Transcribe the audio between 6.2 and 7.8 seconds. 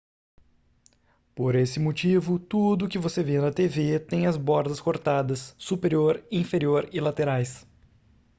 inferior e laterais